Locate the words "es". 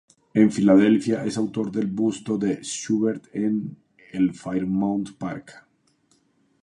1.31-1.37